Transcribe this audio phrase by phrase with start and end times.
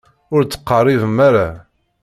[0.35, 1.47] Ur d-ttqerribem ara.